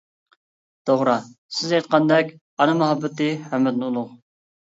توغرا 0.89 1.13
سىز 1.57 1.75
ئېيتقاندەك 1.75 2.33
ئانا 2.65 2.75
مۇھەببىتى 2.79 3.27
ھەممىدىن 3.53 3.87
ئۇلۇغ. 3.89 4.09